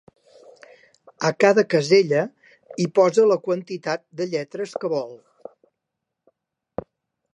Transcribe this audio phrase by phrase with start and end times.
[1.29, 2.23] A cada casella
[2.83, 5.17] hi posa la quantitat de lletres que vol.